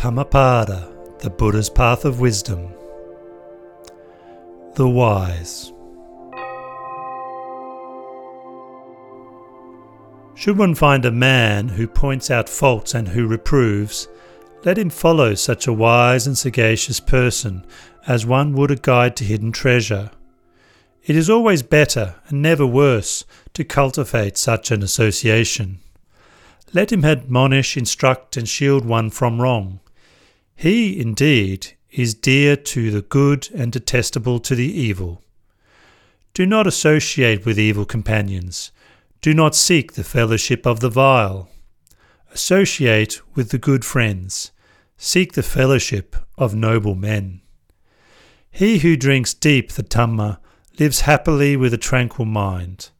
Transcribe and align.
Dhammapada, 0.00 1.18
the 1.18 1.28
Buddha's 1.28 1.68
Path 1.68 2.04
of 2.04 2.20
Wisdom. 2.20 2.72
The 4.76 4.88
Wise. 4.88 5.72
Should 10.36 10.56
one 10.56 10.76
find 10.76 11.04
a 11.04 11.10
man 11.10 11.70
who 11.70 11.88
points 11.88 12.30
out 12.30 12.48
faults 12.48 12.94
and 12.94 13.08
who 13.08 13.26
reproves, 13.26 14.06
let 14.64 14.78
him 14.78 14.88
follow 14.88 15.34
such 15.34 15.66
a 15.66 15.72
wise 15.72 16.28
and 16.28 16.38
sagacious 16.38 17.00
person 17.00 17.66
as 18.06 18.24
one 18.24 18.52
would 18.52 18.70
a 18.70 18.76
guide 18.76 19.16
to 19.16 19.24
hidden 19.24 19.50
treasure. 19.50 20.12
It 21.02 21.16
is 21.16 21.28
always 21.28 21.64
better, 21.64 22.14
and 22.28 22.40
never 22.40 22.64
worse, 22.64 23.24
to 23.54 23.64
cultivate 23.64 24.38
such 24.38 24.70
an 24.70 24.84
association. 24.84 25.80
Let 26.72 26.92
him 26.92 27.04
admonish, 27.04 27.76
instruct, 27.76 28.36
and 28.36 28.48
shield 28.48 28.84
one 28.84 29.10
from 29.10 29.40
wrong. 29.40 29.80
He, 30.58 30.98
indeed, 30.98 31.74
is 31.88 32.14
dear 32.14 32.56
to 32.56 32.90
the 32.90 33.02
good 33.02 33.48
and 33.54 33.70
detestable 33.70 34.40
to 34.40 34.56
the 34.56 34.66
evil. 34.66 35.22
Do 36.34 36.46
not 36.46 36.66
associate 36.66 37.46
with 37.46 37.60
evil 37.60 37.84
companions. 37.84 38.72
Do 39.20 39.34
not 39.34 39.54
seek 39.54 39.92
the 39.92 40.02
fellowship 40.02 40.66
of 40.66 40.80
the 40.80 40.88
vile. 40.88 41.48
Associate 42.32 43.20
with 43.36 43.50
the 43.50 43.58
good 43.58 43.84
friends. 43.84 44.50
Seek 44.96 45.34
the 45.34 45.44
fellowship 45.44 46.16
of 46.36 46.56
noble 46.56 46.96
men. 46.96 47.40
He 48.50 48.78
who 48.78 48.96
drinks 48.96 49.34
deep 49.34 49.70
the 49.70 49.84
Dhamma 49.84 50.40
lives 50.80 51.02
happily 51.02 51.56
with 51.56 51.72
a 51.72 51.78
tranquil 51.78 52.24
mind. 52.24 52.90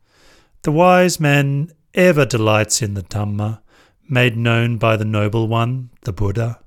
The 0.63 0.71
wise 0.71 1.19
man 1.19 1.73
ever 1.93 2.25
delights 2.25 2.83
in 2.83 2.95
the 2.95 3.03
Dhamma, 3.03 3.63
made 4.09 4.37
known 4.37 4.79
by 4.79 4.97
the 4.97 5.05
Noble 5.05 5.49
One, 5.49 5.91
the 6.03 6.13
Buddha. 6.13 6.61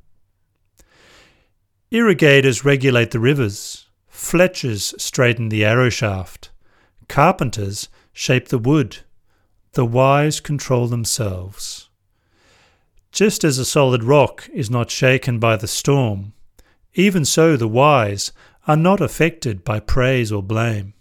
Irrigators 1.93 2.63
regulate 2.63 3.11
the 3.11 3.19
rivers, 3.19 3.89
fletchers 4.07 4.95
straighten 4.97 5.49
the 5.49 5.65
arrow 5.65 5.89
shaft, 5.89 6.49
carpenters 7.09 7.89
shape 8.13 8.47
the 8.47 8.57
wood, 8.57 8.99
the 9.73 9.83
wise 9.83 10.39
control 10.39 10.87
themselves. 10.87 11.89
Just 13.11 13.43
as 13.43 13.57
a 13.57 13.65
solid 13.65 14.05
rock 14.05 14.49
is 14.53 14.69
not 14.69 14.89
shaken 14.89 15.37
by 15.37 15.57
the 15.57 15.67
storm, 15.67 16.31
even 16.93 17.25
so 17.25 17.57
the 17.57 17.67
wise 17.67 18.31
are 18.67 18.77
not 18.77 19.01
affected 19.01 19.65
by 19.65 19.81
praise 19.81 20.31
or 20.31 20.41
blame. 20.41 20.93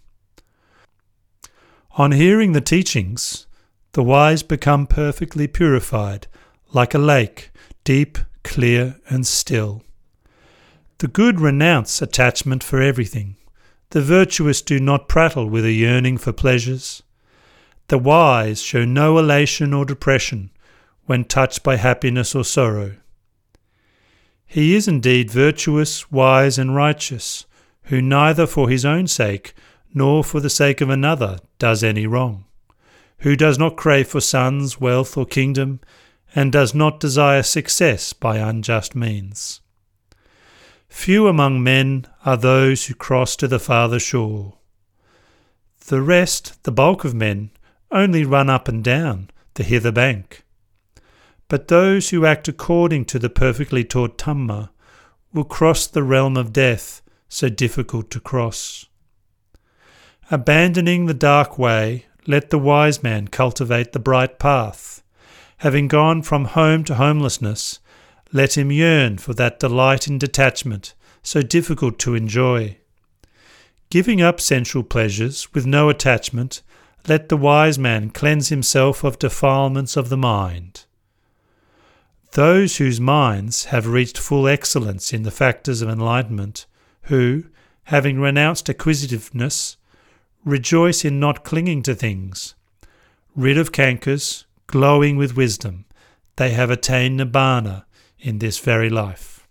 On 1.91 2.11
hearing 2.11 2.51
the 2.51 2.59
teachings, 2.59 3.47
the 3.93 4.03
wise 4.03 4.43
become 4.43 4.87
perfectly 4.87 5.47
purified, 5.47 6.27
like 6.73 6.93
a 6.93 6.97
lake, 6.97 7.49
deep, 7.85 8.17
clear, 8.43 8.97
and 9.07 9.25
still. 9.25 9.83
The 11.01 11.07
good 11.07 11.41
renounce 11.41 11.99
attachment 11.99 12.63
for 12.63 12.79
everything. 12.79 13.35
The 13.89 14.03
virtuous 14.03 14.61
do 14.61 14.79
not 14.79 15.07
prattle 15.09 15.49
with 15.49 15.65
a 15.65 15.71
yearning 15.71 16.19
for 16.19 16.31
pleasures. 16.31 17.01
The 17.87 17.97
wise 17.97 18.61
show 18.61 18.85
no 18.85 19.17
elation 19.17 19.73
or 19.73 19.83
depression 19.83 20.51
when 21.07 21.23
touched 21.23 21.63
by 21.63 21.77
happiness 21.77 22.35
or 22.35 22.43
sorrow. 22.43 22.97
He 24.45 24.75
is 24.75 24.87
indeed 24.87 25.31
virtuous, 25.31 26.11
wise, 26.11 26.59
and 26.59 26.75
righteous, 26.75 27.47
who 27.85 27.99
neither 27.99 28.45
for 28.45 28.69
his 28.69 28.85
own 28.85 29.07
sake 29.07 29.55
nor 29.95 30.23
for 30.23 30.39
the 30.39 30.51
sake 30.51 30.81
of 30.81 30.91
another 30.91 31.39
does 31.57 31.83
any 31.83 32.05
wrong, 32.05 32.45
who 33.21 33.35
does 33.35 33.57
not 33.57 33.75
crave 33.75 34.07
for 34.07 34.21
sons, 34.21 34.79
wealth, 34.79 35.17
or 35.17 35.25
kingdom, 35.25 35.79
and 36.35 36.51
does 36.51 36.75
not 36.75 36.99
desire 36.99 37.41
success 37.41 38.13
by 38.13 38.37
unjust 38.37 38.95
means. 38.95 39.61
Few 40.91 41.27
among 41.27 41.63
men 41.63 42.05
are 42.25 42.37
those 42.37 42.85
who 42.85 42.93
cross 42.93 43.35
to 43.37 43.47
the 43.47 43.59
farther 43.59 43.97
shore. 43.97 44.57
The 45.87 46.01
rest, 46.01 46.61
the 46.63 46.71
bulk 46.71 47.05
of 47.05 47.15
men, 47.15 47.49
only 47.89 48.23
run 48.23 48.49
up 48.49 48.67
and 48.67 48.83
down 48.83 49.31
the 49.55 49.63
hither 49.63 49.91
bank. 49.91 50.43
But 51.47 51.69
those 51.69 52.09
who 52.09 52.25
act 52.25 52.47
according 52.47 53.05
to 53.05 53.19
the 53.19 53.29
perfectly 53.29 53.83
taught 53.83 54.17
Dhamma 54.17 54.69
will 55.33 55.45
cross 55.45 55.87
the 55.87 56.03
realm 56.03 56.37
of 56.37 56.53
death, 56.53 57.01
so 57.29 57.49
difficult 57.49 58.11
to 58.11 58.19
cross. 58.19 58.85
Abandoning 60.29 61.05
the 61.05 61.15
dark 61.15 61.57
way, 61.57 62.05
let 62.27 62.51
the 62.51 62.59
wise 62.59 63.01
man 63.01 63.29
cultivate 63.29 63.93
the 63.93 63.99
bright 63.99 64.37
path. 64.37 65.01
Having 65.59 65.87
gone 65.87 66.21
from 66.21 66.45
home 66.45 66.83
to 66.83 66.95
homelessness, 66.95 67.79
let 68.33 68.57
him 68.57 68.71
yearn 68.71 69.17
for 69.17 69.33
that 69.33 69.59
delight 69.59 70.07
in 70.07 70.17
detachment, 70.17 70.93
so 71.21 71.41
difficult 71.41 71.99
to 71.99 72.15
enjoy. 72.15 72.77
Giving 73.89 74.21
up 74.21 74.39
sensual 74.39 74.83
pleasures 74.83 75.53
with 75.53 75.65
no 75.65 75.89
attachment, 75.89 76.61
let 77.07 77.29
the 77.29 77.37
wise 77.37 77.77
man 77.77 78.09
cleanse 78.09 78.49
himself 78.49 79.03
of 79.03 79.19
defilements 79.19 79.97
of 79.97 80.09
the 80.09 80.17
mind. 80.17 80.85
Those 82.33 82.77
whose 82.77 83.01
minds 83.01 83.65
have 83.65 83.87
reached 83.87 84.17
full 84.17 84.47
excellence 84.47 85.11
in 85.11 85.23
the 85.23 85.31
factors 85.31 85.81
of 85.81 85.89
enlightenment, 85.89 86.65
who, 87.03 87.45
having 87.85 88.21
renounced 88.21 88.69
acquisitiveness, 88.69 89.75
rejoice 90.45 91.03
in 91.03 91.19
not 91.19 91.43
clinging 91.43 91.83
to 91.83 91.93
things, 91.93 92.55
rid 93.35 93.57
of 93.57 93.71
cankers, 93.71 94.45
glowing 94.67 95.17
with 95.17 95.35
wisdom, 95.35 95.85
they 96.37 96.51
have 96.51 96.71
attained 96.71 97.19
nibbana, 97.19 97.83
in 98.21 98.39
this 98.39 98.59
very 98.59 98.89
life. 98.89 99.47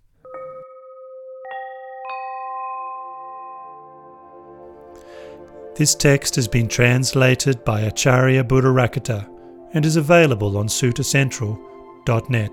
This 5.76 5.94
text 5.94 6.36
has 6.36 6.46
been 6.46 6.68
translated 6.68 7.64
by 7.64 7.80
Acharya 7.80 8.44
Buddharakkhita 8.44 9.26
and 9.72 9.86
is 9.86 9.96
available 9.96 10.58
on 10.58 10.66
suttacentral.net. 10.66 12.50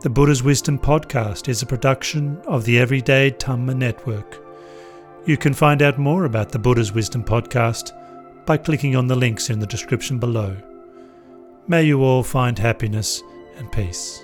The 0.00 0.10
Buddha's 0.10 0.42
Wisdom 0.42 0.78
podcast 0.78 1.48
is 1.48 1.62
a 1.62 1.66
production 1.66 2.40
of 2.46 2.64
the 2.64 2.78
Everyday 2.78 3.30
Dhamma 3.30 3.76
Network. 3.76 4.40
You 5.24 5.36
can 5.36 5.54
find 5.54 5.82
out 5.82 5.98
more 5.98 6.24
about 6.24 6.50
the 6.50 6.58
Buddha's 6.58 6.92
Wisdom 6.92 7.22
podcast 7.22 7.92
by 8.44 8.56
clicking 8.56 8.96
on 8.96 9.06
the 9.06 9.16
links 9.16 9.48
in 9.48 9.60
the 9.60 9.66
description 9.66 10.18
below. 10.18 10.56
May 11.68 11.84
you 11.84 12.02
all 12.02 12.22
find 12.22 12.58
happiness 12.58 13.22
and 13.56 13.70
peace. 13.72 14.22